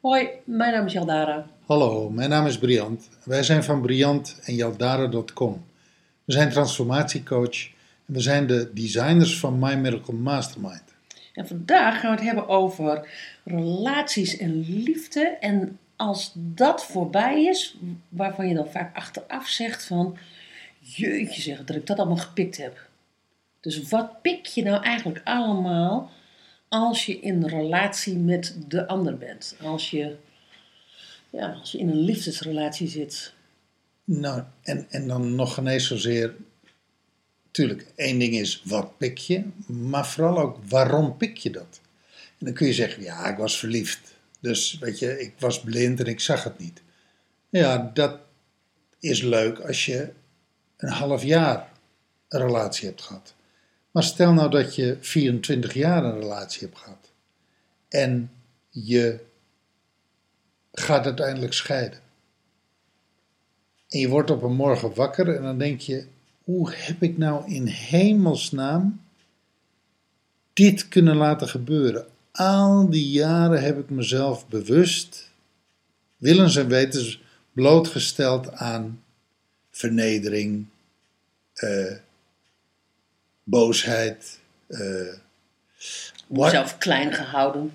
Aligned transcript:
Hoi, 0.00 0.28
mijn 0.44 0.72
naam 0.72 0.86
is 0.86 0.92
Jaldara. 0.92 1.46
Hallo, 1.66 2.10
mijn 2.10 2.30
naam 2.30 2.46
is 2.46 2.58
Briant. 2.58 3.08
Wij 3.24 3.42
zijn 3.42 3.64
van 3.64 3.80
Briant 3.80 4.40
en 4.44 4.54
Jaldara.com. 4.54 5.64
We 6.24 6.32
zijn 6.32 6.50
transformatiecoach 6.50 7.64
en 8.06 8.14
we 8.14 8.20
zijn 8.20 8.46
de 8.46 8.70
designers 8.74 9.38
van 9.38 9.58
My 9.58 9.74
Miracle 9.74 10.14
Mastermind. 10.14 10.96
En 11.38 11.46
vandaag 11.46 12.00
gaan 12.00 12.10
we 12.10 12.16
het 12.16 12.26
hebben 12.26 12.48
over 12.48 13.08
relaties 13.44 14.36
en 14.36 14.82
liefde. 14.82 15.20
En 15.40 15.78
als 15.96 16.32
dat 16.34 16.84
voorbij 16.84 17.44
is, 17.44 17.76
waarvan 18.08 18.48
je 18.48 18.54
dan 18.54 18.68
vaak 18.68 18.96
achteraf 18.96 19.48
zegt 19.48 19.84
van... 19.84 20.16
Jeetje 20.80 21.40
zeg, 21.40 21.64
dat 21.64 21.76
ik 21.76 21.86
dat 21.86 21.98
allemaal 21.98 22.16
gepikt 22.16 22.56
heb. 22.56 22.88
Dus 23.60 23.88
wat 23.88 24.22
pik 24.22 24.46
je 24.46 24.62
nou 24.62 24.82
eigenlijk 24.82 25.20
allemaal 25.24 26.10
als 26.68 27.06
je 27.06 27.20
in 27.20 27.44
relatie 27.44 28.16
met 28.16 28.56
de 28.68 28.86
ander 28.86 29.18
bent? 29.18 29.56
Als 29.62 29.90
je, 29.90 30.16
ja, 31.30 31.52
als 31.52 31.72
je 31.72 31.78
in 31.78 31.88
een 31.88 32.00
liefdesrelatie 32.00 32.88
zit. 32.88 33.34
Nou, 34.04 34.42
en, 34.62 34.86
en 34.90 35.08
dan 35.08 35.34
nog 35.34 35.54
geen 35.54 35.66
eens 35.66 35.86
zozeer. 35.86 36.34
Tuurlijk, 37.58 37.86
één 37.94 38.18
ding 38.18 38.34
is 38.34 38.62
wat 38.64 38.98
pik 38.98 39.18
je, 39.18 39.44
maar 39.66 40.06
vooral 40.06 40.38
ook 40.38 40.58
waarom 40.68 41.16
pik 41.16 41.36
je 41.36 41.50
dat? 41.50 41.80
En 42.38 42.46
dan 42.46 42.54
kun 42.54 42.66
je 42.66 42.72
zeggen, 42.72 43.02
ja, 43.02 43.26
ik 43.26 43.36
was 43.36 43.58
verliefd. 43.58 44.14
Dus 44.40 44.78
weet 44.78 44.98
je, 44.98 45.20
ik 45.20 45.34
was 45.38 45.60
blind 45.60 46.00
en 46.00 46.06
ik 46.06 46.20
zag 46.20 46.44
het 46.44 46.58
niet. 46.58 46.82
Ja, 47.48 47.90
dat 47.94 48.18
is 49.00 49.22
leuk 49.22 49.58
als 49.58 49.86
je 49.86 50.12
een 50.76 50.88
half 50.88 51.22
jaar 51.22 51.72
een 52.28 52.40
relatie 52.40 52.88
hebt 52.88 53.02
gehad. 53.02 53.34
Maar 53.90 54.02
stel 54.02 54.32
nou 54.32 54.50
dat 54.50 54.74
je 54.74 54.96
24 55.00 55.74
jaar 55.74 56.04
een 56.04 56.20
relatie 56.20 56.60
hebt 56.60 56.78
gehad. 56.78 57.10
En 57.88 58.30
je 58.70 59.20
gaat 60.72 61.04
uiteindelijk 61.04 61.52
scheiden. 61.52 62.00
En 63.88 63.98
je 63.98 64.08
wordt 64.08 64.30
op 64.30 64.42
een 64.42 64.54
morgen 64.54 64.94
wakker 64.94 65.34
en 65.36 65.42
dan 65.42 65.58
denk 65.58 65.80
je: 65.80 66.06
hoe 66.48 66.72
heb 66.74 67.02
ik 67.02 67.18
nou 67.18 67.52
in 67.54 67.66
hemelsnaam 67.66 69.00
dit 70.52 70.88
kunnen 70.88 71.16
laten 71.16 71.48
gebeuren? 71.48 72.06
Al 72.32 72.90
die 72.90 73.10
jaren 73.10 73.62
heb 73.62 73.78
ik 73.78 73.90
mezelf 73.90 74.48
bewust, 74.48 75.30
willens 76.16 76.56
en 76.56 76.68
wetens, 76.68 77.20
blootgesteld 77.52 78.52
aan 78.52 79.02
vernedering, 79.70 80.66
eh, 81.54 81.92
boosheid. 83.44 84.38
eh, 84.66 85.14
wat- 86.26 86.50
Jezelf 86.50 86.78
klein 86.78 87.12
gehouden. 87.12 87.72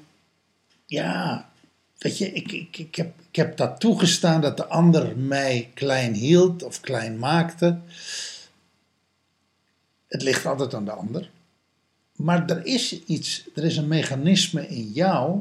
ja, 0.85 1.49
weet 1.97 2.17
je, 2.17 2.31
ik, 2.31 2.51
ik, 2.51 2.77
ik, 2.77 2.95
heb, 2.95 3.13
ik 3.29 3.35
heb 3.35 3.57
dat 3.57 3.79
toegestaan 3.79 4.41
dat 4.41 4.57
de 4.57 4.66
ander 4.66 5.17
mij 5.17 5.71
klein 5.73 6.13
hield 6.13 6.63
of 6.63 6.79
klein 6.81 7.19
maakte. 7.19 7.79
Het 10.14 10.22
ligt 10.23 10.45
altijd 10.45 10.73
aan 10.73 10.86
de 10.86 10.92
ander. 10.92 11.30
Maar 12.16 12.50
er 12.50 12.66
is 12.66 13.03
iets, 13.06 13.47
er 13.56 13.64
is 13.64 13.78
een 13.78 13.88
mechanisme 13.88 14.67
in 14.67 14.92
jou. 14.92 15.39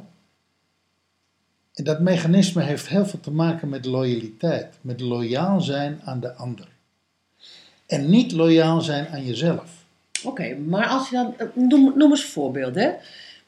En 1.75 1.85
dat 1.85 2.01
mechanisme 2.01 2.63
heeft 2.63 2.89
heel 2.89 3.07
veel 3.07 3.21
te 3.21 3.31
maken 3.31 3.69
met 3.69 3.85
loyaliteit. 3.85 4.75
Met 4.81 5.01
loyaal 5.01 5.61
zijn 5.61 6.01
aan 6.05 6.21
de 6.21 6.35
ander. 6.35 6.69
En 7.87 8.11
niet 8.11 8.33
loyaal 8.33 8.81
zijn 8.81 9.09
aan 9.09 9.25
jezelf. 9.25 9.71
Oké, 10.25 10.55
maar 10.55 10.87
als 10.87 11.09
je 11.09 11.15
dan. 11.17 11.35
eh, 11.39 11.47
Noem, 11.55 11.93
noem 11.97 12.11
eens 12.11 12.25
voorbeelden. 12.25 12.97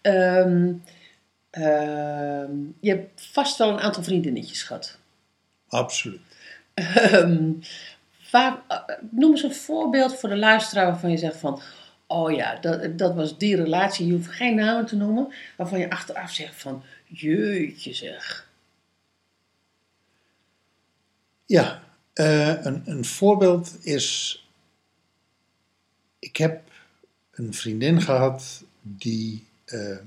Ehm, 0.01 0.73
je 2.81 2.91
hebt 2.91 3.23
vast 3.33 3.59
wel 3.59 3.69
een 3.69 3.81
aantal 3.81 4.03
vriendinnetjes 4.03 4.63
gehad. 4.63 4.99
Absoluut. 5.69 6.21
Ehm, 6.75 7.51
eh, 8.35 8.79
noem 9.11 9.31
eens 9.31 9.43
een 9.43 9.55
voorbeeld 9.55 10.17
voor 10.17 10.29
de 10.29 10.37
luisteraar 10.37 10.87
waarvan 10.87 11.11
je 11.11 11.17
zegt 11.17 11.37
van. 11.37 11.61
Oh 12.07 12.33
ja, 12.33 12.57
dat, 12.61 12.99
dat 12.99 13.15
was 13.15 13.39
die 13.39 13.57
relatie. 13.57 14.07
Je 14.07 14.13
hoeft 14.13 14.31
geen 14.31 14.55
namen 14.55 14.87
te 14.87 14.97
noemen. 14.97 15.33
Waarvan 15.57 15.79
je 15.79 15.91
achteraf 15.91 16.31
zegt 16.31 16.55
van. 16.55 16.83
Jeetje 17.07 17.95
zeg. 17.95 18.49
Ja, 21.47 21.83
eh, 22.13 22.65
een, 22.65 22.83
een 22.85 23.05
voorbeeld 23.05 23.79
is. 23.87 24.39
Ik 26.19 26.37
heb 26.37 26.71
een 27.31 27.55
vriendin 27.55 28.03
gehad 28.03 28.65
die 28.83 29.47
eh, 29.65 29.99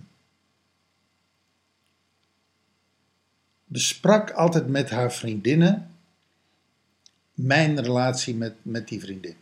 besprak 3.66 4.32
altijd 4.32 4.68
met 4.68 4.90
haar 4.90 5.14
vriendinnen 5.14 5.97
mijn 7.38 7.82
relatie 7.82 8.36
met, 8.36 8.54
met 8.62 8.88
die 8.88 9.00
vriendin. 9.00 9.36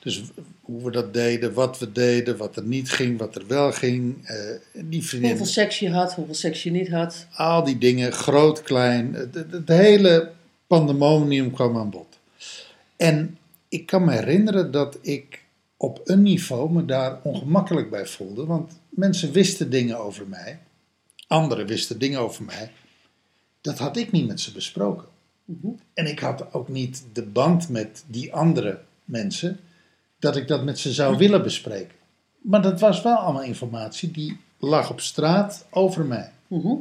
Dus 0.00 0.22
hoe 0.60 0.84
we 0.84 0.90
dat 0.90 1.14
deden, 1.14 1.52
wat 1.52 1.78
we 1.78 1.92
deden, 1.92 2.36
wat 2.36 2.56
er 2.56 2.62
niet 2.62 2.90
ging, 2.90 3.18
wat 3.18 3.34
er 3.34 3.46
wel 3.46 3.72
ging. 3.72 4.26
eh, 4.26 4.36
die 4.84 5.04
vriendin 5.04 5.30
Hoeveel 5.30 5.46
seks 5.46 5.78
je 5.78 5.90
had, 5.90 6.14
hoeveel 6.14 6.34
seks 6.34 6.62
je 6.62 6.70
niet 6.70 6.88
had. 6.88 7.26
al 7.32 7.64
die 7.64 7.78
dingen, 7.78 8.12
groot, 8.12 8.62
klein, 8.62 9.14
het 9.32 9.68
hele 9.68 10.32
pandemonium 10.66 11.50
kwam 11.50 11.76
aan 11.76 11.90
bod. 11.90 12.18
En 12.96 13.38
ik 13.68 13.86
kan 13.86 14.04
me 14.04 14.12
herinneren 14.12 14.70
dat 14.70 14.98
ik 15.00 15.42
op 15.76 16.00
een 16.04 16.22
niveau 16.22 16.72
me 16.72 16.84
daar 16.84 17.18
ongemakkelijk 17.22 17.90
bij 17.90 18.06
voelde, 18.06 18.46
want 18.46 18.72
mensen 18.88 19.32
wisten 19.32 19.70
dingen 19.70 19.98
over 19.98 20.26
mij, 20.28 20.58
anderen 21.26 21.66
wisten 21.66 21.98
dingen 21.98 22.20
over 22.20 22.44
mij. 22.44 22.70
Dat 23.60 23.78
had 23.78 23.96
ik 23.96 24.12
niet 24.12 24.26
met 24.26 24.40
ze 24.40 24.52
besproken. 24.52 25.08
Mhm. 25.46 25.66
En 25.94 26.06
ik 26.06 26.18
had 26.18 26.52
ook 26.54 26.68
niet 26.68 27.04
de 27.12 27.22
band 27.22 27.68
met 27.68 28.04
die 28.06 28.34
andere 28.34 28.80
mensen 29.04 29.60
dat 30.18 30.36
ik 30.36 30.48
dat 30.48 30.64
met 30.64 30.78
ze 30.78 30.92
zou 30.92 31.16
willen 31.16 31.42
bespreken. 31.42 31.94
Maar 32.40 32.62
dat 32.62 32.80
was 32.80 33.02
wel 33.02 33.16
allemaal 33.16 33.42
informatie 33.42 34.10
die 34.10 34.38
lag 34.58 34.90
op 34.90 35.00
straat 35.00 35.66
over 35.70 36.04
mij. 36.04 36.30
Mhm. 36.46 36.74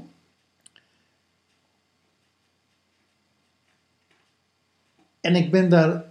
En 5.21 5.35
ik 5.35 5.51
ben 5.51 5.69
daar 5.69 6.05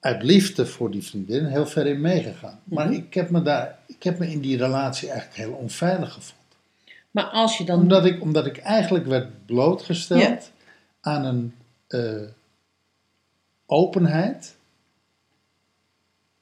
uit 0.00 0.22
liefde 0.22 0.66
voor 0.66 0.90
die 0.90 1.02
vriendin 1.04 1.44
heel 1.44 1.66
ver 1.66 1.86
in 1.86 2.00
meegegaan. 2.00 2.60
Maar 2.64 2.86
Mhm. 2.86 2.94
ik, 2.94 3.14
heb 3.14 3.30
me 3.30 3.42
daar, 3.42 3.78
ik 3.86 4.02
heb 4.02 4.18
me 4.18 4.30
in 4.30 4.40
die 4.40 4.56
relatie 4.56 5.08
eigenlijk 5.10 5.38
heel 5.40 5.52
onveilig 5.52 6.12
gevoeld. 6.12 6.38
Maar 7.10 7.24
als 7.24 7.58
je 7.58 7.64
dan. 7.64 7.80
Omdat 7.80 8.04
ik, 8.04 8.22
omdat 8.22 8.46
ik 8.46 8.56
eigenlijk 8.58 9.06
werd 9.06 9.46
blootgesteld 9.46 10.20
Ja. 10.22 10.38
aan 11.00 11.24
een 11.24 11.54
eh, 11.90 12.22
openheid 13.66 14.56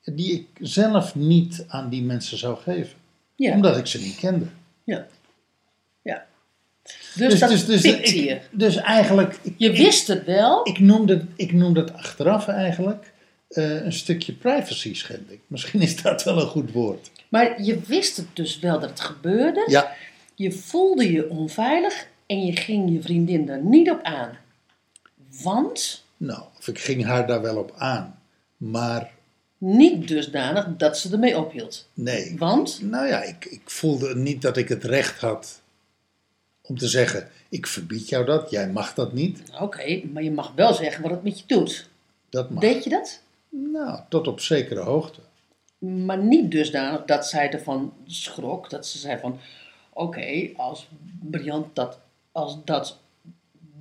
die 0.05 0.33
ik 0.33 0.47
zelf 0.67 1.15
niet 1.15 1.65
aan 1.69 1.89
die 1.89 2.03
mensen 2.03 2.39
zou 2.39 2.57
geven. 2.59 2.97
ja, 3.35 3.53
Omdat 3.53 3.77
ik 3.77 3.87
ze 3.87 4.01
niet 4.01 4.17
kende. 4.17 4.47
ja. 4.85 5.07
ja. 6.03 6.27
Dus, 7.15 7.39
dat 7.39 7.67
pikte 7.67 7.89
ik- 7.89 8.07
je. 8.07 8.41
dus 8.51 8.77
eigenlijk... 8.77 9.39
ik- 9.43 9.55
Je 9.57 9.71
wist 9.73 10.07
het 10.07 10.25
wel. 10.25 10.67
Ik 10.69 10.79
noem 10.79 11.07
dat, 11.07 11.21
ik 11.37 11.53
noem 11.53 11.75
dat 11.75 11.93
achteraf 11.93 12.49
eigenlijk 12.49 13.13
eh, 13.49 13.85
een 13.85 13.93
stukje 13.93 14.33
privacy 14.33 14.95
schending. 14.95 15.41
Misschien 15.47 15.81
is 15.81 16.03
dat 16.03 16.25
wel 16.25 16.41
een 16.41 16.47
goed 16.47 16.73
woord. 16.73 17.11
Maar 17.29 17.63
je 17.63 17.81
wist 17.81 18.17
het 18.17 18.27
dus 18.33 18.59
wel 18.59 18.81
dat 18.81 18.91
het 18.91 19.01
gebeurde. 19.01 19.65
Ja, 19.67 19.93
Je 20.35 20.53
voelde 20.53 21.13
je 21.13 21.29
onveilig 21.31 22.07
en 22.27 22.47
je 22.47 22.57
ging 22.57 22.93
je 22.93 23.03
vriendin 23.03 23.47
daar 23.47 23.63
niet 23.65 23.91
op 23.91 24.03
aan. 24.03 24.39
Want 25.43 26.05
nou, 26.17 26.43
of 26.59 26.69
ik 26.69 26.79
ging 26.79 27.05
haar 27.05 27.27
daar 27.27 27.43
wel 27.43 27.57
op 27.57 27.75
aan. 27.77 28.21
Maar 28.57 29.11
niet 29.59 30.09
dusdanig 30.09 30.77
dat 30.77 30.99
ze 30.99 31.13
ermee 31.13 31.39
ophield. 31.39 31.89
nee. 31.95 32.35
Want, 32.39 32.83
Nou 32.83 33.07
ja, 33.07 33.23
ik, 33.23 33.45
ik 33.45 33.63
voelde 33.65 34.17
niet 34.17 34.43
dat 34.43 34.57
ik 34.57 34.69
het 34.69 34.85
recht 34.85 35.21
had 35.21 35.61
om 36.61 36.79
te 36.79 36.89
zeggen: 36.89 37.29
ik 37.49 37.67
verbied 37.67 38.09
jou 38.09 38.25
dat, 38.25 38.51
jij 38.51 38.69
mag 38.69 38.95
dat 38.95 39.13
niet. 39.13 39.43
oké, 39.61 40.03
maar 40.13 40.23
je 40.23 40.31
mag 40.31 40.53
wel 40.55 40.75
zeggen 40.75 41.03
wat 41.03 41.11
het 41.11 41.23
met 41.23 41.39
je 41.39 41.45
doet. 41.47 41.89
Dat 42.29 42.51
mag. 42.51 42.61
Deed 42.61 42.85
je 42.85 42.91
dat? 42.91 43.21
Nou, 43.49 44.01
tot 44.09 44.27
op 44.27 44.41
zekere 44.41 44.81
hoogte. 44.81 45.21
Maar 45.79 46.19
niet 46.19 46.51
dusdanig 46.51 47.05
dat 47.05 47.27
zij 47.27 47.51
ervan 47.51 47.93
schrok. 48.07 48.71
Dat 48.71 48.87
ze 48.87 48.99
zei 48.99 49.19
van, 49.19 49.39
oké, 49.93 50.51
als 50.57 50.89
Briant 51.21 51.75
dat, 51.75 51.99
als 52.33 52.57
dat 52.65 52.99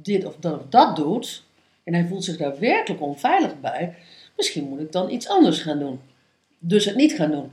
dit 0.02 0.26
of 0.26 0.36
dat 0.40 0.60
of 0.60 0.66
dat 0.70 0.96
doet... 0.96 1.46
en 1.88 1.94
hij 1.94 2.06
voelt 2.08 2.24
zich 2.24 2.38
daar 2.38 2.60
werkelijk 2.60 3.02
onveilig 3.02 3.60
bij... 3.60 3.96
misschien 4.38 4.68
moet 4.68 4.80
ik 4.80 4.92
dan 4.92 5.10
iets 5.10 5.28
anders 5.28 5.62
gaan 5.62 5.80
doen. 5.80 6.00
Dus 6.60 6.86
het 6.86 6.96
niet 6.96 7.14
gaan 7.14 7.32
doen. 7.32 7.52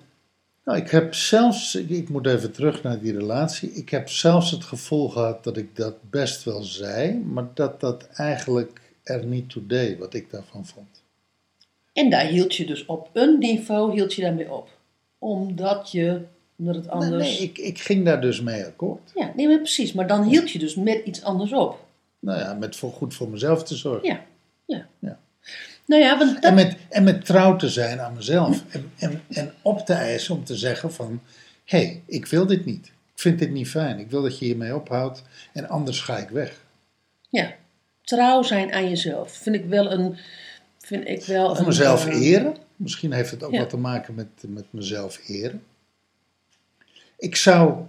Nou, 0.64 0.78
ik 0.78 0.90
heb 0.90 1.14
zelfs, 1.14 1.74
ik, 1.74 2.08
moet 2.08 2.26
even 2.26 2.52
terug 2.52 2.82
naar 2.82 3.00
die 3.00 3.12
relatie. 3.12 3.72
Ik 3.72 3.88
heb 3.88 4.08
zelfs 4.08 4.50
het 4.50 4.64
gevoel 4.64 5.08
gehad 5.08 5.44
dat 5.44 5.56
ik 5.56 5.76
dat 5.76 6.10
best 6.10 6.44
wel 6.44 6.62
zei, 6.62 7.14
maar 7.14 7.46
dat 7.54 7.80
dat 7.80 8.08
eigenlijk 8.14 8.80
er 9.02 9.26
niet 9.26 9.50
toe 9.50 9.66
deed, 9.66 9.98
wat 9.98 10.14
ik 10.14 10.30
daarvan 10.30 10.66
vond. 10.66 11.02
En 11.92 12.10
daar 12.10 12.26
hield 12.26 12.54
je 12.54 12.66
dus 12.66 12.86
op 12.86 13.10
een 13.12 13.38
niveau 13.38 13.92
hield 13.92 14.14
je 14.14 14.22
daarmee 14.22 14.52
op. 14.52 14.68
Omdat 15.18 15.90
je, 15.90 16.20
omdat 16.56 16.74
het 16.74 16.84
Nee, 16.84 16.94
anders... 16.94 17.38
nee, 17.38 17.48
ik, 17.48 17.58
ik 17.58 17.78
ging 17.78 18.04
daar 18.04 18.20
dus 18.20 18.40
mee 18.40 18.64
akkoord. 18.64 19.12
Ja, 19.14 19.32
nee, 19.36 19.48
maar 19.48 19.58
precies. 19.58 19.92
Maar 19.92 20.06
dan 20.06 20.22
hield 20.22 20.50
je 20.50 20.58
dus 20.58 20.74
met 20.74 21.04
iets 21.04 21.22
anders 21.22 21.52
op. 21.52 21.84
Nou 22.24 22.38
ja, 22.38 22.54
met 22.54 22.76
voor, 22.76 22.92
goed 22.92 23.14
voor 23.14 23.28
mezelf 23.28 23.64
te 23.64 23.76
zorgen. 23.76 24.08
Ja, 24.08 24.24
ja. 24.64 24.86
Ja. 24.98 25.18
Nou 25.86 26.02
ja, 26.02 26.18
want 26.18 26.34
dat... 26.34 26.44
En, 26.44 26.54
met, 26.54 26.76
en 26.88 27.04
met 27.04 27.24
trouw 27.24 27.56
te 27.56 27.68
zijn 27.68 28.00
aan 28.00 28.14
mezelf. 28.14 28.64
En, 28.70 28.92
en, 28.98 29.22
en 29.28 29.52
op 29.62 29.86
te 29.86 29.92
eisen 29.92 30.34
om 30.34 30.44
te 30.44 30.56
zeggen 30.56 30.92
van... 30.92 31.20
Hé, 31.64 31.78
hey, 31.78 32.02
ik 32.06 32.26
wil 32.26 32.46
dit 32.46 32.64
niet. 32.64 32.86
Ik 32.86 33.20
vind 33.20 33.38
dit 33.38 33.50
niet 33.50 33.68
fijn. 33.68 33.98
Ik 33.98 34.10
wil 34.10 34.22
dat 34.22 34.38
je 34.38 34.44
hiermee 34.44 34.76
ophoudt. 34.76 35.22
En 35.52 35.68
anders 35.68 36.00
ga 36.00 36.18
ik 36.18 36.28
weg. 36.28 36.64
Ja, 37.28 37.54
trouw 38.02 38.42
zijn 38.42 38.72
aan 38.72 38.88
jezelf. 38.88 39.32
Vind 39.32 39.56
ik 39.56 39.64
wel 39.64 39.92
een... 39.92 40.16
Vind 40.78 41.08
ik 41.08 41.24
wel 41.24 41.50
Of 41.50 41.58
een, 41.58 41.66
mezelf 41.66 42.06
eh, 42.06 42.20
eren. 42.20 42.56
Misschien 42.76 43.12
heeft 43.12 43.30
het 43.30 43.42
ook 43.42 43.52
ja. 43.52 43.58
wat 43.58 43.70
te 43.70 43.76
maken 43.76 44.14
met, 44.14 44.28
met 44.40 44.64
mezelf 44.70 45.28
eren. 45.28 45.62
Ik 47.18 47.36
zou 47.36 47.82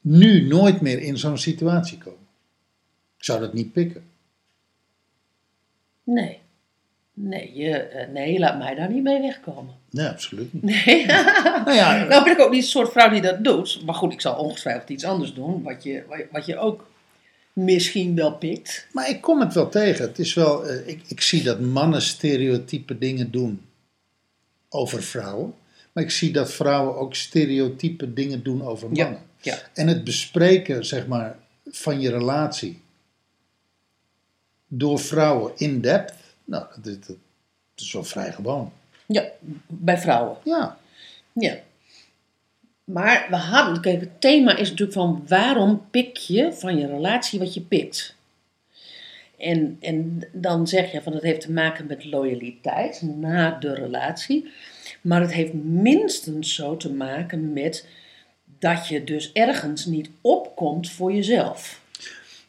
nu 0.00 0.46
nooit 0.46 0.80
meer 0.80 0.98
in 0.98 1.18
zo'n 1.18 1.38
situatie 1.38 1.98
komen. 1.98 2.25
Zou 3.26 3.40
dat 3.40 3.52
niet 3.54 3.72
pikken. 3.72 4.04
Nee. 6.02 6.38
Nee, 7.14 7.52
je, 7.54 7.70
eh, 7.76 8.08
nee, 8.12 8.38
laat 8.38 8.58
mij 8.58 8.74
daar 8.74 8.90
niet 8.92 9.02
mee 9.02 9.20
wegkomen. 9.20 9.74
Nee, 9.90 10.06
absoluut 10.08 10.52
niet. 10.52 10.62
Nee. 10.62 11.06
Nou 11.64 11.72
ja, 11.74 12.04
nou 12.04 12.24
ben 12.24 12.32
ik 12.32 12.40
ook 12.40 12.50
niet 12.50 12.62
de 12.62 12.68
soort 12.68 12.92
vrouw 12.92 13.10
die 13.10 13.20
dat 13.20 13.44
doet. 13.44 13.82
Maar 13.84 13.94
goed, 13.94 14.12
ik 14.12 14.20
zal 14.20 14.34
ongetwijfeld 14.34 14.88
iets 14.90 15.04
anders 15.04 15.34
doen. 15.34 15.62
Wat 15.62 15.82
je, 15.82 16.26
wat 16.32 16.46
je- 16.46 16.58
ook 16.58 16.88
misschien 17.52 18.14
wel 18.14 18.32
pikt. 18.34 18.86
Maar 18.92 19.08
ik 19.08 19.20
kom 19.20 19.40
het 19.40 19.54
wel 19.54 19.68
tegen. 19.68 20.04
Het 20.06 20.18
is 20.18 20.34
wel, 20.34 20.66
eh, 20.66 20.88
ik, 20.88 21.02
ik 21.06 21.20
zie 21.20 21.42
dat 21.42 21.60
mannen 21.60 22.02
stereotype 22.02 22.98
dingen 22.98 23.30
doen 23.30 23.60
over 24.68 25.02
vrouwen. 25.02 25.54
Maar 25.92 26.04
ik 26.04 26.10
zie 26.10 26.32
dat 26.32 26.52
vrouwen 26.52 26.96
ook 26.96 27.14
stereotype 27.14 28.12
dingen 28.12 28.42
doen 28.42 28.62
over 28.62 28.88
Ja, 28.92 29.02
mannen. 29.04 29.22
ja. 29.40 29.58
En 29.74 29.88
het 29.88 30.04
bespreken, 30.04 30.84
zeg 30.86 31.06
maar, 31.06 31.38
van 31.70 32.00
je 32.00 32.10
relatie 32.10 32.80
door 34.66 34.98
vrouwen 34.98 35.52
in 35.56 35.80
depth, 35.80 36.14
nou, 36.44 36.66
dat 36.76 36.86
is, 36.86 37.06
dat 37.06 37.16
is 37.76 37.92
wel 37.92 38.04
vrij 38.04 38.32
gewoon. 38.32 38.72
Ja, 39.06 39.24
bij 39.66 39.98
vrouwen. 39.98 40.36
Ja, 40.44 40.78
Ja. 41.32 41.56
Maar 42.84 43.26
we 43.30 43.36
hadden, 43.36 43.80
kijk, 43.80 44.00
het 44.00 44.20
thema 44.20 44.56
is 44.56 44.70
natuurlijk 44.70 44.98
van 44.98 45.24
waarom 45.28 45.86
pik 45.90 46.16
je 46.16 46.52
van 46.52 46.78
je 46.78 46.86
relatie 46.86 47.38
wat 47.38 47.54
je 47.54 47.60
pikt? 47.60 48.14
En, 49.38 49.76
en 49.80 50.22
dan 50.32 50.68
zeg 50.68 50.92
je 50.92 51.02
van 51.02 51.12
het 51.12 51.22
heeft 51.22 51.40
te 51.40 51.52
maken 51.52 51.86
met 51.86 52.04
loyaliteit 52.04 53.02
na 53.02 53.50
de 53.50 53.74
relatie. 53.74 54.52
Maar 55.00 55.20
het 55.20 55.32
heeft 55.32 55.52
minstens 55.52 56.54
zo 56.54 56.76
te 56.76 56.92
maken 56.92 57.52
met 57.52 57.86
dat 58.58 58.88
je 58.88 59.04
dus 59.04 59.32
ergens 59.32 59.84
niet 59.84 60.10
opkomt 60.20 60.90
voor 60.90 61.12
jezelf. 61.12 61.80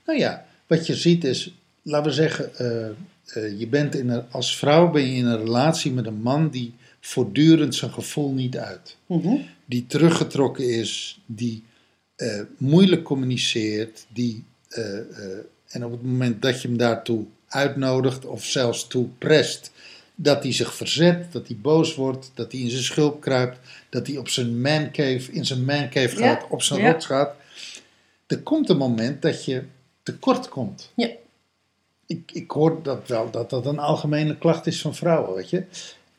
nou 0.05 0.19
ja, 0.19 0.45
wat 0.67 0.87
je 0.87 0.95
ziet 0.95 1.23
is, 1.23 1.53
laten 1.87 2.07
we 2.07 2.15
zeggen, 2.15 2.55
eh, 2.55 2.87
eh, 3.25 3.59
je 3.59 3.67
bent 3.67 3.95
in 3.95 4.09
een, 4.09 4.31
als 4.31 4.57
vrouw 4.57 4.91
ben 4.91 5.01
je 5.01 5.15
in 5.15 5.25
een 5.25 5.37
relatie 5.37 5.91
met 5.91 6.05
een 6.05 6.21
man 6.21 6.49
die 6.49 6.73
voortdurend 6.99 7.75
zijn 7.75 7.91
gevoel 7.91 8.33
niet 8.33 8.57
uit. 8.57 8.97
Mhm. 9.05 9.35
die 9.65 9.85
teruggetrokken 9.87 10.69
is, 10.69 11.19
die 11.25 11.63
eh, 12.15 12.41
moeilijk 12.57 13.03
communiceert, 13.03 14.05
die, 14.07 14.43
en 15.67 15.85
op 15.85 15.91
het 15.91 16.03
moment 16.03 16.41
dat 16.41 16.61
je 16.61 16.67
hem 16.67 16.77
daartoe 16.77 17.25
uitnodigt 17.47 18.25
of 18.25 18.45
zelfs 18.45 18.87
toe 18.87 19.07
prest, 19.17 19.71
dat 20.15 20.43
hij 20.43 20.53
zich 20.53 20.73
verzet, 20.73 21.31
dat 21.31 21.47
hij 21.47 21.57
boos 21.61 21.95
wordt, 21.95 22.31
dat 22.33 22.51
hij 22.51 22.61
in 22.61 22.69
zijn 22.69 22.83
schulp 22.83 23.21
kruipt, 23.21 23.59
dat 23.89 24.07
hij 24.07 24.17
op 24.17 24.29
zijn 24.29 24.61
mancave, 24.61 25.31
in 25.31 25.45
zijn 25.45 25.65
mancave 25.65 26.19
Ja, 26.19 26.27
gaat, 26.27 26.49
op 26.49 26.61
zijn 26.61 26.81
ja. 26.81 26.91
rots 26.91 27.05
gaat. 27.05 27.35
Er 28.27 28.39
komt 28.39 28.69
een 28.69 28.77
moment 28.77 29.21
dat 29.21 29.45
je 29.45 29.63
tekort 30.03 30.49
komt. 30.49 30.91
Ja. 30.95 31.09
Ik, 32.07 32.31
ik 32.31 32.51
hoor 32.51 32.83
dat 32.83 33.07
wel, 33.07 33.31
dat 33.31 33.49
dat 33.49 33.65
een 33.65 33.79
algemene 33.79 34.37
klacht 34.37 34.67
is 34.67 34.81
van 34.81 34.95
vrouwen, 34.95 35.35
weet 35.35 35.49
je. 35.49 35.65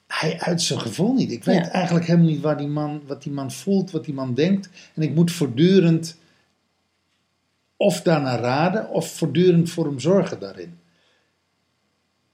Hij 0.06 0.40
uit 0.40 0.62
zijn 0.62 0.80
gevoel 0.80 1.12
niet. 1.14 1.30
Ik 1.32 1.44
weet 1.44 1.56
Ja. 1.56 1.70
eigenlijk 1.70 2.06
helemaal 2.06 2.28
niet 2.28 2.40
waar 2.40 2.56
die 2.56 2.66
man, 2.66 3.02
wat 3.06 3.22
die 3.22 3.32
man 3.32 3.52
voelt, 3.52 3.90
wat 3.90 4.04
die 4.04 4.14
man 4.14 4.34
denkt. 4.34 4.68
En 4.94 5.02
ik 5.02 5.14
moet 5.14 5.32
voortdurend 5.32 6.16
of 7.76 8.02
daarnaar 8.02 8.40
raden 8.40 8.90
of 8.90 9.10
voortdurend 9.16 9.70
voor 9.70 9.84
hem 9.84 10.00
zorgen 10.00 10.40
daarin. 10.40 10.78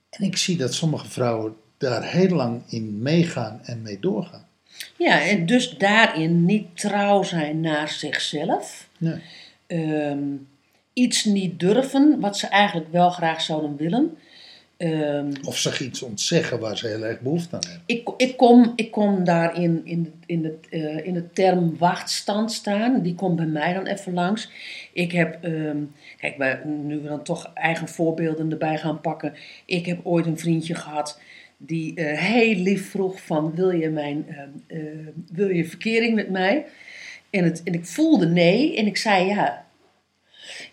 En 0.09 0.23
ik 0.25 0.37
zie 0.37 0.57
dat 0.57 0.73
sommige 0.73 1.09
vrouwen 1.09 1.55
daar 1.77 2.03
heel 2.03 2.29
lang 2.35 2.61
in 2.67 3.01
meegaan 3.01 3.59
en 3.63 3.81
mee 3.81 3.99
doorgaan. 3.99 4.47
Ja, 4.97 5.21
en 5.21 5.45
dus 5.45 5.69
daarin 5.77 6.45
niet 6.45 6.77
trouw 6.77 7.23
zijn 7.23 7.59
naar 7.59 7.89
zichzelf. 7.89 8.87
Nee. 8.97 9.21
Ehm, 9.67 10.19
iets 10.95 11.23
niet 11.23 11.59
durven 11.59 12.19
wat 12.19 12.37
ze 12.37 12.47
eigenlijk 12.47 12.91
wel 12.91 13.09
graag 13.09 13.41
zouden 13.41 13.75
willen. 13.77 14.17
Ehm, 14.77 15.31
Of 15.43 15.57
zich 15.57 15.81
iets 15.81 16.01
ontzeggen 16.01 16.59
waar 16.59 16.77
ze 16.77 16.87
heel 16.87 17.05
erg 17.05 17.19
behoefte 17.21 17.55
aan 17.55 17.61
hebben. 17.67 17.83
ik, 17.85 18.09
ik, 18.17 18.37
kom, 18.37 18.73
ik 18.75 18.91
kom 18.91 19.23
daarin 19.23 19.81
in, 19.83 20.03
de- 20.03 20.11
in, 20.25 20.43
het, 20.43 20.67
eh, 20.69 21.05
in 21.05 21.13
de 21.13 21.31
term 21.31 21.77
wachtstand 21.77 22.51
staan. 22.51 23.01
Die 23.01 23.15
komt 23.15 23.35
bij 23.35 23.45
mij 23.45 23.73
dan 23.73 23.85
even 23.85 24.13
langs. 24.13 24.49
Ik 24.93 25.11
heb, 25.11 25.43
ehm, 25.43 25.77
kijk, 26.19 26.37
wij, 26.37 26.61
nu 26.65 26.99
we 26.99 27.07
dan 27.07 27.23
toch 27.23 27.51
eigen 27.53 27.87
voorbeelden 27.87 28.51
erbij 28.51 28.77
gaan 28.77 29.01
pakken. 29.01 29.33
Ik 29.65 29.85
heb 29.85 29.99
ooit 30.03 30.25
een 30.25 30.39
vriendje 30.39 30.75
gehad 30.75 31.19
die 31.57 31.95
eh, 31.95 32.19
heel 32.19 32.55
lief 32.55 32.89
vroeg 32.89 33.21
van, 33.21 33.55
wil 33.55 33.71
je, 33.71 33.89
mijn, 33.89 34.25
eh, 34.67 34.77
wil 35.31 35.49
je 35.49 35.65
verkering 35.65 36.15
met 36.15 36.29
mij? 36.29 36.65
En, 37.29 37.43
het, 37.43 37.63
en 37.63 37.73
ik 37.73 37.85
voelde 37.85 38.27
nee 38.27 38.77
en 38.77 38.85
ik 38.85 38.97
zei 38.97 39.25
ja. 39.25 39.64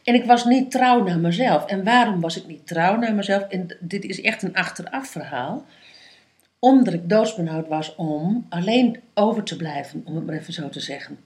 En 0.05 0.14
ik 0.14 0.25
was 0.25 0.44
niet 0.44 0.70
trouw 0.70 1.05
naar 1.05 1.19
mezelf. 1.19 1.67
En 1.67 1.84
waarom 1.84 2.20
was 2.20 2.37
ik 2.37 2.46
niet 2.46 2.67
trouw 2.67 2.96
naar 2.96 3.14
mezelf? 3.14 3.43
En 3.43 3.76
dit 3.81 4.05
is 4.05 4.20
echt 4.20 4.43
een 4.43 4.55
achteraf 4.55 5.08
verhaal 5.08 5.64
omdat 6.64 6.94
ik 6.94 7.08
doodsbenauwd 7.08 7.69
was 7.69 7.94
om 7.94 8.46
alleen 8.49 9.00
over 9.14 9.43
te 9.43 9.56
blijven, 9.56 10.02
om 10.05 10.14
het 10.14 10.26
maar 10.26 10.34
even 10.34 10.52
zo 10.52 10.69
te 10.69 10.81
zeggen. 10.81 11.19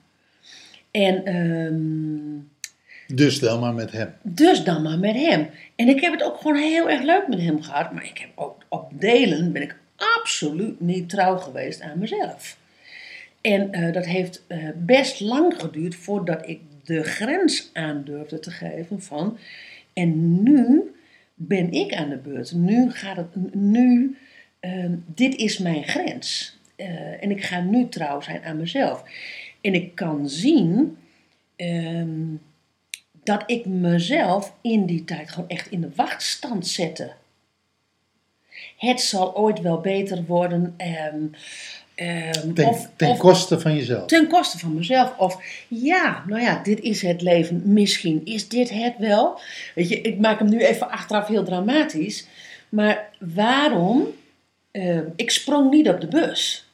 En 0.91 1.25
ehm, 1.25 3.15
Dus 3.15 3.39
dan 3.39 3.59
maar 3.59 3.73
met 3.73 3.91
hem. 3.91 4.13
dus 4.21 4.63
dan 4.63 4.81
maar 4.81 4.99
met 4.99 5.15
hem. 5.15 5.49
En 5.75 5.87
ik 5.87 6.01
heb 6.01 6.11
het 6.11 6.23
ook 6.23 6.37
gewoon 6.37 6.55
heel 6.57 6.89
erg 6.89 7.01
leuk 7.01 7.27
met 7.27 7.39
hem 7.39 7.61
gehad, 7.61 7.91
maar 7.91 8.05
ik 8.05 8.17
heb 8.17 8.29
ook 8.35 8.63
op 8.69 8.91
delen 8.95 9.51
ben 9.51 9.61
ik 9.61 9.77
absoluut 10.19 10.79
niet 10.79 11.09
trouw 11.09 11.37
geweest 11.37 11.81
aan 11.81 11.99
mezelf. 11.99 12.57
En 13.41 13.71
eh, 13.71 13.93
dat 13.93 14.05
heeft 14.05 14.43
eh, 14.47 14.57
best 14.75 15.19
lang 15.19 15.53
geduurd 15.57 15.95
voordat 15.95 16.47
ik 16.47 16.61
de 16.87 17.03
grens 17.03 17.69
aan 17.73 18.03
durfde 18.03 18.39
te 18.39 18.51
geven 18.51 19.01
van. 19.01 19.37
En 19.93 20.43
nu 20.43 20.81
ben 21.35 21.71
ik 21.71 21.93
aan 21.93 22.09
de 22.09 22.17
beurt. 22.17 22.53
Nu 22.53 22.91
gaat 22.91 23.17
het. 23.17 23.53
Nu. 23.55 24.17
ehm, 24.59 24.95
dit 25.05 25.35
is 25.35 25.57
mijn 25.57 25.83
grens. 25.83 26.57
Eh, 26.75 27.23
en 27.23 27.31
ik 27.31 27.43
ga 27.43 27.59
nu 27.61 27.89
trouw 27.89 28.21
zijn 28.21 28.43
aan 28.43 28.57
mezelf. 28.57 29.03
En 29.61 29.73
ik 29.73 29.95
kan 29.95 30.29
zien. 30.29 30.97
ehm, 31.55 32.35
dat 33.23 33.43
ik 33.45 33.65
mezelf 33.65 34.53
in 34.61 34.85
die 34.85 35.03
tijd 35.03 35.31
gewoon 35.31 35.49
echt 35.49 35.71
in 35.71 35.81
de 35.81 35.89
wachtstand 35.95 36.67
zette. 36.67 37.13
Het 38.77 39.01
zal 39.01 39.35
ooit 39.35 39.61
wel 39.61 39.81
beter 39.81 40.25
worden. 40.25 40.73
ehm, 40.77 41.25
ehm, 41.97 42.53
Ten, 42.53 42.67
of, 42.67 42.89
ten 42.95 43.09
of- 43.09 43.17
koste 43.17 43.59
van 43.59 43.75
jezelf. 43.75 44.05
ten 44.05 44.27
koste 44.27 44.57
van 44.57 44.73
mezelf. 44.75 45.13
Of 45.17 45.37
ja, 45.67 46.23
nou 46.27 46.41
ja, 46.41 46.59
dit 46.63 46.79
is 46.79 47.01
het 47.01 47.21
leven. 47.21 47.61
Misschien 47.73 48.21
is 48.25 48.47
dit 48.49 48.69
het 48.69 48.93
wel. 48.97 49.39
Weet 49.75 49.89
je, 49.89 50.01
ik 50.01 50.19
maak 50.19 50.39
hem 50.39 50.49
nu 50.49 50.59
even 50.59 50.89
achteraf 50.91 51.27
heel 51.27 51.43
dramatisch. 51.43 52.27
Maar 52.69 53.09
waarom? 53.19 54.07
eh, 54.71 54.99
ik 55.15 55.31
sprong 55.31 55.71
niet 55.71 55.89
op 55.89 56.01
de 56.01 56.07
bus. 56.07 56.66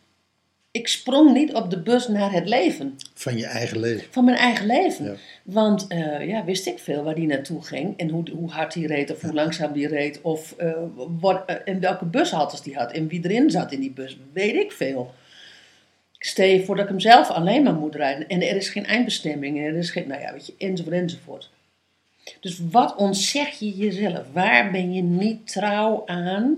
Ik 0.74 0.88
sprong 0.88 1.34
niet 1.34 1.54
op 1.54 1.70
de 1.70 1.82
bus 1.82 2.08
naar 2.08 2.32
het 2.32 2.48
leven. 2.48 2.98
Van 3.14 3.38
je 3.38 3.46
eigen 3.46 3.80
leven. 3.80 4.08
Van 4.12 4.26
mijn 4.26 4.38
eigen 4.38 4.66
leven. 4.66 5.06
Ja. 5.06 5.16
Want 5.44 5.88
eh, 5.88 6.28
ja, 6.28 6.46
wist 6.46 6.66
ik 6.66 6.80
veel 6.80 7.04
waar 7.04 7.16
die 7.16 7.28
naartoe 7.28 7.64
ging. 7.64 7.98
En 7.98 8.10
hoe, 8.10 8.30
hoe 8.32 8.52
hard 8.52 8.74
die 8.74 8.88
reed 8.88 9.12
of 9.12 9.22
hoe 9.22 9.34
langzaam 9.34 9.74
die 9.74 9.88
reed. 9.88 10.22
Of 10.22 10.52
eh, 10.58 10.72
wat, 11.20 11.44
eh, 11.46 11.56
en 11.66 11.80
welke 11.80 12.06
bushaltes 12.06 12.62
die 12.62 12.76
had. 12.76 12.92
En 12.92 13.08
wie 13.08 13.24
erin 13.24 13.50
zat 13.50 13.72
in 13.72 13.80
die 13.80 13.92
bus. 13.92 14.18
Weet 14.32 14.56
ik 14.56 14.72
veel. 14.72 15.14
Ik 16.18 16.26
stel 16.26 16.48
je 16.48 16.66
voor 16.66 16.76
dat 16.76 16.84
ik 16.84 16.90
hem 16.90 17.00
zelf 17.00 17.30
alleen 17.30 17.64
maar 17.64 17.74
moet 17.74 17.96
rijden. 17.96 18.28
En 18.28 18.42
er 18.42 18.56
is 18.56 18.70
geen 18.70 18.86
eindbestemming. 18.86 19.58
En 19.58 19.64
er 19.64 19.76
is 19.76 19.90
geen, 19.90 20.08
nou 20.08 20.22
ja, 20.22 20.32
weet 20.32 20.46
je, 20.46 20.54
enzovoort 20.58 20.96
enzovoort. 20.96 21.50
Dus 22.40 22.60
wat 22.72 22.96
ontzeg 22.96 23.60
je 23.60 23.76
jezelf? 23.76 24.26
Waar 24.32 24.72
ben 24.72 24.94
je 24.94 25.02
niet 25.02 25.52
trouw 25.52 26.04
aan 26.06 26.58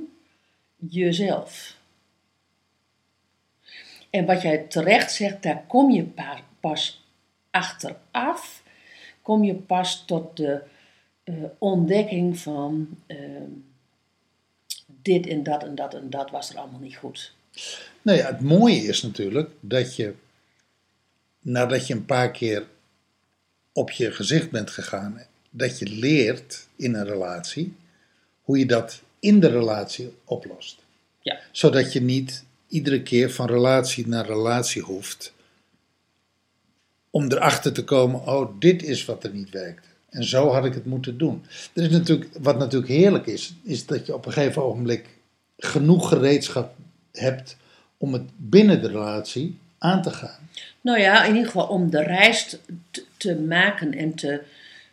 jezelf? 0.89 1.74
En 4.15 4.25
wat 4.25 4.41
jij 4.41 4.57
terecht 4.57 5.11
zegt, 5.11 5.43
daar 5.43 5.63
kom 5.67 5.91
je 5.91 6.03
pa- 6.03 6.43
pas 6.59 7.05
achteraf. 7.51 8.63
Kom 9.21 9.43
je 9.43 9.53
pas 9.55 10.05
tot 10.05 10.37
de 10.37 10.61
eh, 11.23 11.33
ontdekking 11.57 12.37
van 12.37 12.97
ehm, 13.07 13.49
dit 15.01 15.27
en 15.27 15.43
dat 15.43 15.63
en 15.63 15.75
dat 15.75 15.93
en 15.93 16.09
dat 16.09 16.29
was 16.31 16.49
er 16.49 16.57
allemaal 16.57 16.79
niet 16.79 16.95
goed. 16.95 17.33
Nou 18.01 18.17
ja, 18.17 18.25
het 18.25 18.41
mooie 18.41 18.81
is 18.81 19.01
natuurlijk 19.01 19.49
dat 19.59 19.95
je, 19.95 20.13
nadat 21.39 21.87
je 21.87 21.93
een 21.93 22.05
paar 22.05 22.31
keer 22.31 22.67
op 23.73 23.91
je 23.91 24.11
gezicht 24.11 24.51
bent 24.51 24.69
gegaan, 24.69 25.21
dat 25.49 25.79
je 25.79 25.87
leert 25.87 26.67
in 26.75 26.93
een 26.93 27.05
relatie 27.05 27.75
hoe 28.41 28.57
je 28.57 28.65
dat 28.65 29.01
in 29.19 29.39
de 29.39 29.49
relatie 29.49 30.13
oplost. 30.23 30.83
Ja. 31.21 31.39
Zodat 31.51 31.93
je 31.93 32.01
niet 32.01 32.45
iedere 32.75 33.01
keer 33.01 33.31
van 33.31 33.47
relatie 33.47 34.07
naar 34.07 34.25
relatie 34.25 34.81
hoeft 34.81 35.33
om 37.09 37.31
erachter 37.31 37.73
te 37.73 37.83
komen, 37.83 38.27
oh, 38.27 38.59
dit 38.59 38.83
is 38.83 39.05
wat 39.05 39.23
er 39.23 39.33
niet 39.33 39.49
werkte. 39.49 39.87
En 40.09 40.23
zo 40.23 40.51
had 40.51 40.65
ik 40.65 40.73
het 40.73 40.85
moeten 40.85 41.17
doen. 41.17 41.45
Er 41.73 41.83
is 41.83 41.89
natuurlijk, 41.89 42.29
wat 42.41 42.57
natuurlijk 42.57 42.91
heerlijk 42.91 43.25
is, 43.25 43.53
is 43.63 43.85
dat 43.85 44.05
je 44.05 44.13
op 44.13 44.25
een 44.25 44.31
gegeven 44.31 44.63
ogenblik 44.63 45.07
genoeg 45.57 46.09
gereedschap 46.09 46.75
hebt 47.11 47.57
om 47.97 48.13
het 48.13 48.23
binnen 48.35 48.81
de 48.81 48.87
relatie 48.87 49.57
aan 49.77 50.01
te 50.01 50.11
gaan. 50.11 50.49
Nou 50.81 50.99
ja, 50.99 51.23
in 51.23 51.33
ieder 51.33 51.45
geval 51.45 51.67
om 51.67 51.89
de 51.89 52.03
reis 52.03 52.57
te, 53.17 53.39
maken 53.39 53.93
en, 53.93 54.15
te, 54.15 54.41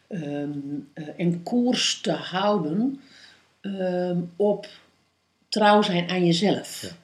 ehm, 0.08 0.50
eh, 0.92 1.04
en 1.16 1.42
koers 1.42 2.00
te 2.00 2.12
houden 2.12 3.00
ehm, 3.60 4.20
op 4.36 4.68
trouw 5.48 5.82
zijn 5.82 6.08
aan 6.08 6.26
jezelf. 6.26 6.82
Ja. 6.82 7.01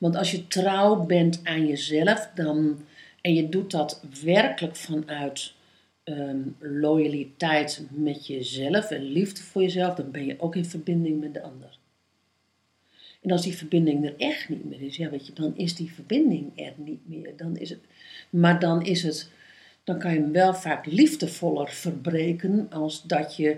Want 0.00 0.16
als 0.16 0.30
je 0.30 0.46
trouw 0.46 1.04
bent 1.04 1.40
aan 1.44 1.66
jezelf 1.66 2.30
dan, 2.34 2.78
en 3.20 3.34
je 3.34 3.48
doet 3.48 3.70
dat 3.70 4.02
werkelijk 4.24 4.76
vanuit 4.76 5.52
ehm, 6.04 6.40
loyaliteit 6.58 7.86
met 7.90 8.26
jezelf 8.26 8.90
en 8.90 9.02
liefde 9.02 9.42
voor 9.42 9.62
jezelf, 9.62 9.94
dan 9.94 10.10
ben 10.10 10.24
je 10.24 10.40
ook 10.40 10.56
in 10.56 10.64
verbinding 10.64 11.20
met 11.20 11.34
de 11.34 11.42
ander. 11.42 11.78
En 13.22 13.30
als 13.30 13.42
die 13.42 13.56
verbinding 13.56 14.04
er 14.04 14.14
echt 14.16 14.48
niet 14.48 14.64
meer 14.64 14.82
is, 14.82 14.96
ja, 14.96 15.10
weet 15.10 15.26
je, 15.26 15.32
dan 15.32 15.56
is 15.56 15.74
die 15.74 15.92
verbinding 15.92 16.52
er 16.54 16.72
niet 16.76 17.08
meer. 17.08 17.32
Dan 17.36 17.56
is 17.56 17.70
het, 17.70 17.80
maar 18.30 18.60
dan 18.60 18.84
is 18.84 19.02
het, 19.02 19.30
dan 19.84 19.98
kan 19.98 20.12
je 20.12 20.20
hem 20.20 20.32
wel 20.32 20.54
vaak 20.54 20.86
liefdevoller 20.86 21.68
verbreken 21.68 22.66
als 22.70 23.02
dat 23.02 23.36
je, 23.36 23.56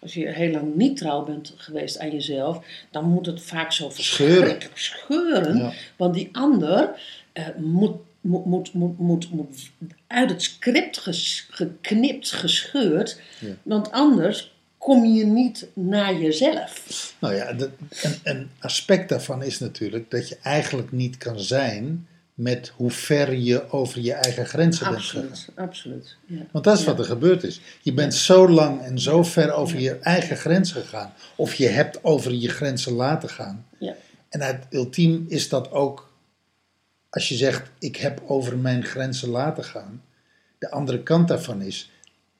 als 0.00 0.14
je 0.14 0.28
heel 0.28 0.50
lang 0.50 0.74
niet 0.74 0.96
trouw 0.96 1.24
bent 1.24 1.54
geweest 1.56 1.98
aan 1.98 2.10
jezelf, 2.10 2.64
dan 2.90 3.04
moet 3.04 3.26
het 3.26 3.42
vaak 3.42 3.72
zo 3.72 3.90
verschrikkelijk 3.90 4.70
scheuren. 4.74 5.56
Ja. 5.56 5.72
Want 5.96 6.14
die 6.14 6.28
ander 6.32 7.00
eh, 7.32 7.44
moet, 7.58 7.96
moet, 8.20 8.44
moet, 8.44 8.72
moet, 8.74 8.98
moet, 8.98 9.30
moet 9.30 9.70
uit 10.06 10.30
het 10.30 10.42
script 10.42 10.98
ges- 10.98 11.46
geknipt, 11.50 12.30
gescheurd, 12.32 13.20
Ja. 13.38 13.48
want 13.62 13.90
anders 13.92 14.54
kom 14.78 15.04
je 15.04 15.24
niet 15.24 15.66
naar 15.72 16.14
jezelf. 16.20 17.14
Nou 17.20 17.34
ja, 17.34 17.52
de- 17.52 17.70
een, 18.02 18.14
een 18.24 18.50
aspect 18.58 19.08
daarvan 19.08 19.42
is 19.42 19.58
natuurlijk 19.58 20.10
dat 20.10 20.28
je 20.28 20.38
eigenlijk 20.42 20.92
niet 20.92 21.16
kan 21.16 21.40
zijn 21.40 22.06
met 22.34 22.72
hoe 22.76 22.90
ver 22.90 23.34
je 23.34 23.70
over 23.70 24.00
je 24.00 24.12
eigen 24.12 24.46
grenzen 24.46 24.90
bent 24.90 25.02
gegaan. 25.02 25.30
Absoluut. 25.54 26.16
Ja. 26.26 26.46
Want 26.52 26.64
dat 26.64 26.78
is 26.78 26.84
Ja. 26.84 26.86
wat 26.90 26.98
er 26.98 27.04
gebeurd 27.04 27.42
is. 27.44 27.60
Je 27.82 27.92
bent 27.92 28.14
zo 28.14 28.48
lang 28.48 28.82
en 28.82 28.98
zo 28.98 29.22
ver 29.22 29.52
over 29.52 29.80
je 29.80 29.98
eigen 29.98 30.36
grens 30.36 30.72
gegaan. 30.72 31.12
Of 31.36 31.54
je 31.54 31.68
hebt 31.68 32.04
over 32.04 32.32
je 32.32 32.48
grenzen 32.48 32.92
laten 32.92 33.28
gaan. 33.28 33.66
Ja. 33.78 33.94
En 34.28 34.40
het 34.40 34.66
ultiem 34.70 35.24
is 35.28 35.48
dat 35.48 35.70
ook, 35.70 36.12
als 37.10 37.28
je 37.28 37.34
zegt, 37.34 37.70
ik 37.78 37.96
heb 37.96 38.22
over 38.26 38.58
mijn 38.58 38.84
grenzen 38.84 39.28
laten 39.28 39.64
gaan. 39.64 40.02
De 40.58 40.70
andere 40.70 41.02
kant 41.02 41.28
daarvan 41.28 41.62
is 41.62 41.90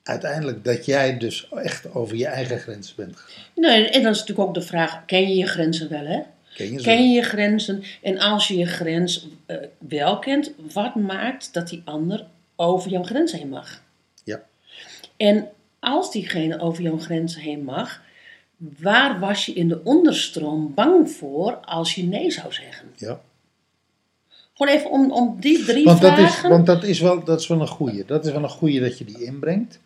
uiteindelijk 0.03 0.65
dat 0.65 0.85
jij 0.85 1.19
dus 1.19 1.49
echt 1.55 1.95
over 1.95 2.17
je 2.17 2.27
eigen 2.27 2.59
grenzen 2.59 2.97
bent 2.97 3.17
gegaan. 3.17 3.45
Nee, 3.55 3.89
en 3.89 4.03
dan 4.03 4.13
is 4.13 4.19
natuurlijk 4.19 4.49
ook 4.49 4.55
de 4.55 4.63
vraag, 4.63 5.05
ken 5.05 5.29
je 5.29 5.35
je 5.37 5.47
grenzen 5.47 5.89
wel, 5.89 6.07
hè? 6.07 6.21
Ken 6.55 6.73
je? 6.73 6.81
Ken 6.81 7.11
je 7.11 7.23
grenzen? 7.23 7.83
En 8.03 8.19
als 8.19 8.49
je 8.49 8.57
je 8.57 8.67
grens 8.67 9.29
eh, 9.47 9.57
wel 9.79 10.19
kent, 10.19 10.53
wat 10.73 10.95
maakt 10.95 11.55
dat 11.55 11.69
die 11.69 11.83
ander 11.85 12.27
over 12.57 12.91
jouw 12.91 13.03
grens 13.03 13.33
heen 13.33 13.49
mag? 13.49 13.83
Ja. 14.25 14.43
En 15.17 15.49
als 15.79 16.13
diegene 16.13 16.61
over 16.61 16.83
jouw 16.83 16.99
grens 16.99 17.41
heen 17.41 17.65
mag, 17.65 18.03
waar 18.57 19.21
was 19.21 19.47
je 19.47 19.53
in 19.53 19.69
de 19.69 19.81
onderstroom 19.85 20.75
bang 20.75 21.11
voor 21.11 21.57
als 21.57 21.95
je 21.95 22.03
nee 22.05 22.31
zou 22.31 22.53
zeggen? 22.53 22.89
Ja. 22.97 23.21
Gewoon 24.55 24.75
even 24.75 24.91
om, 24.91 25.13
om 25.13 25.37
die 25.41 25.65
drie 25.65 25.85
Want 25.85 26.01
dat, 26.01 26.19
is, 26.19 26.41
want 26.41 26.67
dat 26.67 26.85
is 26.85 27.01
wel, 27.01 27.25
dat 27.25 27.41
is 27.41 27.47
wel 27.47 27.61
een 27.61 27.69
goeie. 27.69 28.05
Dat 28.05 28.27
is 28.27 28.33
wel 28.33 28.43
een 28.43 28.49
goeie 28.49 28.81
dat 28.81 28.99
je 28.99 29.05
die 29.05 29.25
inbrengt. 29.25 29.81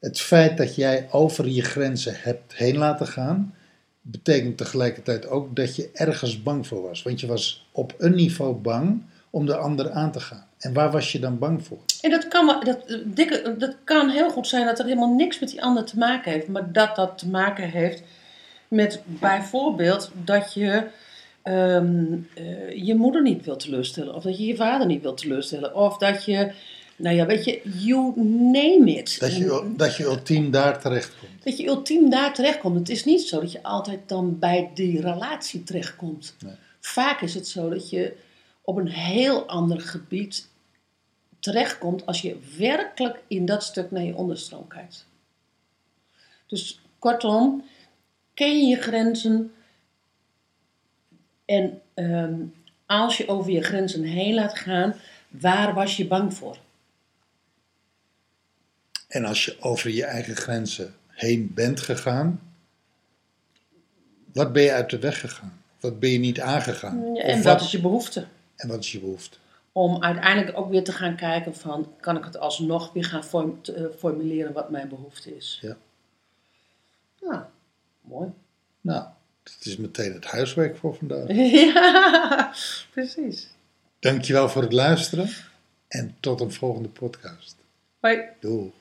Het 0.00 0.20
feit 0.20 0.56
dat 0.56 0.74
jij 0.74 1.08
over 1.10 1.48
je 1.48 1.62
grenzen 1.62 2.14
hebt 2.16 2.54
heen 2.54 2.76
laten 2.76 3.06
gaan, 3.06 3.54
betekent 4.06 4.56
tegelijkertijd 4.56 5.28
ook 5.28 5.56
dat 5.56 5.76
je 5.76 5.90
ergens 5.92 6.42
bang 6.42 6.66
voor 6.66 6.82
was. 6.82 7.02
Want 7.02 7.20
je 7.20 7.26
was 7.26 7.66
op 7.72 7.94
een 7.98 8.14
niveau 8.14 8.54
bang 8.54 9.02
om 9.30 9.46
de 9.46 9.56
ander 9.56 9.90
aan 9.90 10.12
te 10.12 10.20
gaan. 10.20 10.46
En 10.58 10.72
waar 10.72 10.90
was 10.90 11.12
je 11.12 11.18
dan 11.18 11.38
bang 11.38 11.66
voor? 11.66 11.78
En 12.00 12.10
dat 12.10 12.28
kan, 12.28 12.46
dat, 12.64 12.98
dikke, 13.04 13.54
dat 13.58 13.76
kan 13.84 14.08
heel 14.08 14.30
goed 14.30 14.46
zijn 14.46 14.66
dat 14.66 14.78
het 14.78 14.86
helemaal 14.86 15.14
niks 15.14 15.38
met 15.38 15.48
die 15.48 15.62
ander 15.62 15.84
te 15.84 15.98
maken 15.98 16.32
heeft. 16.32 16.48
Maar 16.48 16.72
dat 16.72 16.96
dat 16.96 17.18
te 17.18 17.28
maken 17.28 17.70
heeft 17.70 18.02
met 18.68 19.02
bijvoorbeeld 19.06 20.10
dat 20.24 20.54
je 20.54 20.86
ehm, 21.42 22.04
eh, 22.34 22.84
je 22.84 22.94
moeder 22.94 23.22
niet 23.22 23.44
wilt 23.44 23.60
teleurstellen. 23.60 24.14
Of 24.14 24.22
dat 24.22 24.38
je 24.38 24.46
je 24.46 24.56
vader 24.56 24.86
niet 24.86 25.02
wilt 25.02 25.16
teleurstellen. 25.16 25.74
Of 25.74 25.98
dat 25.98 26.24
je, 26.24 26.52
nou 26.96 27.16
ja, 27.16 27.26
weet 27.26 27.44
je, 27.44 27.60
you 27.64 28.12
name 28.52 28.90
it. 28.90 29.20
Dat 29.20 29.36
je, 29.36 29.72
dat 29.76 29.96
je 29.96 30.04
ultiem 30.04 30.50
daar 30.50 30.80
terecht 30.80 31.18
komt. 31.18 31.44
Dat 31.44 31.58
je 31.58 31.66
ultiem 31.66 32.10
daar 32.10 32.34
terechtkomt. 32.34 32.78
Het 32.78 32.88
is 32.88 33.04
niet 33.04 33.22
zo 33.22 33.40
dat 33.40 33.52
je 33.52 33.62
altijd 33.62 34.08
dan 34.08 34.38
bij 34.38 34.70
die 34.74 35.00
relatie 35.00 35.62
terechtkomt. 35.62 36.34
Nee. 36.44 36.54
Vaak 36.80 37.20
is 37.20 37.34
het 37.34 37.48
zo 37.48 37.68
dat 37.68 37.90
je 37.90 38.16
op 38.62 38.76
een 38.76 38.88
heel 38.88 39.46
ander 39.46 39.80
gebied 39.80 40.48
terechtkomt 41.38 42.06
als 42.06 42.20
je 42.20 42.36
werkelijk 42.58 43.22
in 43.26 43.44
dat 43.44 43.62
stuk 43.62 43.90
naar 43.90 44.02
je 44.02 44.14
onderstroom 44.14 44.68
kijkt. 44.68 45.06
Dus 46.46 46.80
kortom, 46.98 47.64
ken 48.34 48.58
je 48.58 48.66
je 48.66 48.76
grenzen 48.76 49.52
en 51.44 51.80
ehm, 51.94 52.34
als 52.86 53.16
je 53.16 53.28
over 53.28 53.52
je 53.52 53.62
grenzen 53.62 54.02
heen 54.02 54.34
laat 54.34 54.58
gaan, 54.58 54.94
waar 55.28 55.74
was 55.74 55.96
je 55.96 56.06
bang 56.06 56.34
voor? 56.34 56.56
En 59.14 59.24
als 59.24 59.44
je 59.44 59.56
over 59.60 59.90
je 59.90 60.04
eigen 60.04 60.36
grenzen 60.36 60.94
heen 61.08 61.50
bent 61.54 61.80
gegaan, 61.80 62.40
wat 64.32 64.52
ben 64.52 64.62
je 64.62 64.72
uit 64.72 64.90
de 64.90 64.98
weg 64.98 65.20
gegaan? 65.20 65.62
Wat 65.80 66.00
ben 66.00 66.10
je 66.10 66.18
niet 66.18 66.40
aangegaan? 66.40 67.16
En 67.16 67.42
wat 67.42 67.60
is 67.60 67.70
je 67.70 67.80
behoefte? 67.80 68.26
en 68.56 68.68
wat 68.68 68.78
is 68.78 68.92
je 68.92 69.00
behoefte? 69.00 69.36
om 69.72 70.02
uiteindelijk 70.02 70.58
ook 70.58 70.70
weer 70.70 70.84
te 70.84 70.92
gaan 70.92 71.16
kijken 71.16 71.56
van, 71.56 71.92
kan 72.00 72.16
ik 72.16 72.24
het 72.24 72.38
alsnog 72.38 72.92
weer 72.92 73.04
gaan 73.04 73.24
form- 73.24 73.60
eh, 73.62 73.84
formuleren 73.98 74.52
wat 74.52 74.70
mijn 74.70 74.88
behoefte 74.88 75.36
is. 75.36 75.58
Ja. 75.62 75.76
Ja, 77.20 77.50
mooi. 78.00 78.28
Nou, 78.80 79.04
dat 79.42 79.58
is 79.60 79.76
meteen 79.76 80.12
het 80.12 80.24
huiswerk 80.24 80.76
voor 80.76 80.94
vandaag. 80.94 81.28
ja, 81.72 82.54
precies. 82.90 83.48
Dankjewel 83.98 84.48
voor 84.48 84.62
het 84.62 84.72
luisteren 84.72 85.28
en 85.88 86.16
tot 86.20 86.40
een 86.40 86.52
volgende 86.52 86.88
podcast. 86.88 87.56
Hoi. 88.00 88.20
Doei. 88.40 88.72